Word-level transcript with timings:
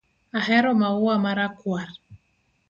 Ahero 0.37 0.71
maua 0.81 1.15
ma 1.23 1.31
rakwar 1.37 1.89